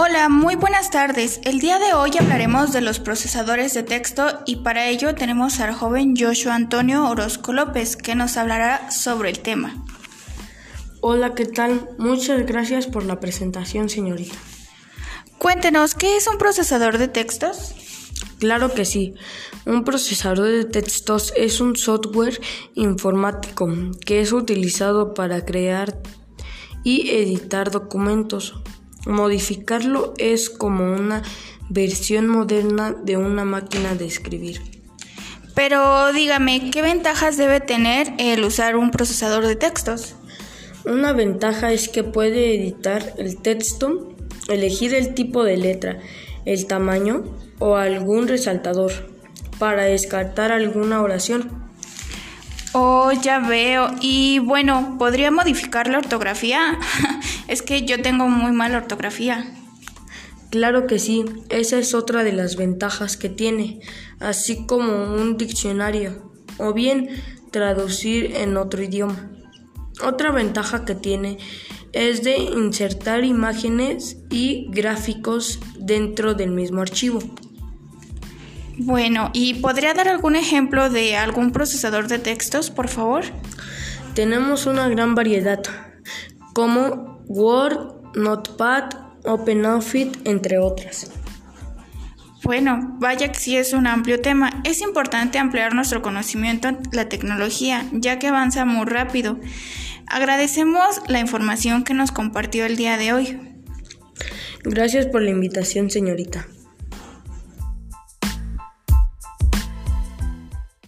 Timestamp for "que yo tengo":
57.62-58.28